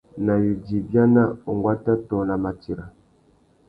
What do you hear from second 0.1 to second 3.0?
Nà yudza ibiana, unguata tô nà matira.